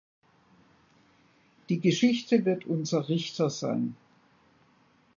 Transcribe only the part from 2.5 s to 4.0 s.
unser Richter sein.